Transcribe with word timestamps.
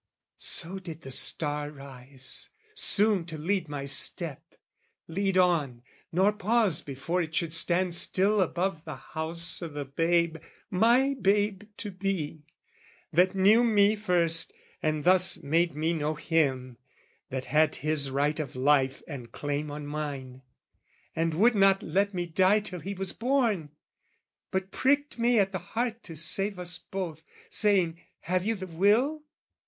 So 0.39 0.79
did 0.79 1.03
the 1.03 1.11
star 1.11 1.69
rise, 1.69 2.49
soon 2.73 3.23
to 3.27 3.37
lead 3.37 3.69
my 3.69 3.85
step, 3.85 4.41
Lead 5.07 5.37
on, 5.37 5.83
nor 6.11 6.31
pause 6.33 6.81
before 6.81 7.21
it 7.21 7.35
should 7.35 7.53
stand 7.53 7.93
still 7.93 8.41
Above 8.41 8.83
the 8.83 8.95
House 8.95 9.61
o' 9.61 9.67
the 9.67 9.85
Babe, 9.85 10.37
my 10.71 11.15
babe 11.21 11.65
to 11.77 11.91
be, 11.91 12.47
That 13.13 13.35
knew 13.35 13.63
me 13.63 13.95
first 13.95 14.51
and 14.81 15.03
thus 15.03 15.37
made 15.37 15.75
me 15.75 15.93
know 15.93 16.15
him, 16.15 16.77
That 17.29 17.45
had 17.45 17.75
his 17.75 18.09
right 18.09 18.39
of 18.39 18.55
life 18.55 19.03
and 19.07 19.31
claim 19.31 19.69
on 19.69 19.85
mine, 19.85 20.41
And 21.15 21.35
would 21.35 21.53
not 21.53 21.83
let 21.83 22.11
me 22.15 22.25
die 22.25 22.59
till 22.61 22.79
he 22.79 22.95
was 22.95 23.13
born, 23.13 23.69
But 24.49 24.71
pricked 24.71 25.19
me 25.19 25.37
at 25.37 25.51
the 25.51 25.59
heart 25.59 26.01
to 26.05 26.15
save 26.15 26.57
us 26.57 26.79
both, 26.79 27.21
Saying 27.51 28.01
"Have 28.21 28.43
you 28.43 28.55
the 28.55 28.65
will? 28.65 29.21